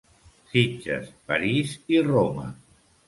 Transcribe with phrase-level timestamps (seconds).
[0.53, 2.49] Sitges, París i Roma.